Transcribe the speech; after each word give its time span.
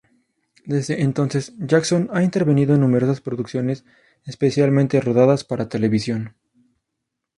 Desde 0.65 1.03
entonces, 1.03 1.53
Jackson 1.59 2.09
ha 2.11 2.23
intervenido 2.23 2.73
en 2.73 2.81
numerosas 2.81 3.21
producciones 3.21 3.85
especialmente 4.25 4.99
rodadas 4.99 5.43
para 5.43 5.69
televisión. 5.69 6.35